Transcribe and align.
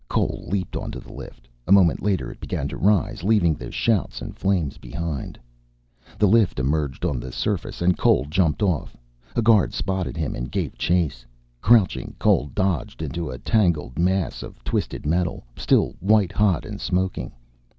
Cole 0.07 0.45
leaped 0.47 0.75
onto 0.75 0.99
the 0.99 1.13
lift. 1.13 1.47
A 1.67 1.71
moment 1.71 2.01
later 2.01 2.31
it 2.31 2.39
began 2.39 2.67
to 2.69 2.75
rise, 2.75 3.23
leaving 3.23 3.53
the 3.53 3.69
shouts 3.71 4.19
and 4.19 4.33
the 4.33 4.39
flames 4.39 4.79
behind. 4.79 5.37
The 6.17 6.25
lift 6.27 6.57
emerged 6.59 7.05
on 7.05 7.19
the 7.19 7.31
surface 7.31 7.83
and 7.83 7.95
Cole 7.95 8.25
jumped 8.27 8.63
off. 8.63 8.97
A 9.35 9.43
guard 9.43 9.75
spotted 9.75 10.17
him 10.17 10.33
and 10.33 10.51
gave 10.51 10.75
chase. 10.75 11.23
Crouching, 11.61 12.15
Cole 12.17 12.49
dodged 12.55 13.03
into 13.03 13.29
a 13.29 13.37
tangled 13.37 13.99
mass 13.99 14.41
of 14.41 14.63
twisted 14.63 15.05
metal, 15.05 15.43
still 15.55 15.93
white 15.99 16.31
hot 16.31 16.65
and 16.65 16.81
smoking. 16.81 17.31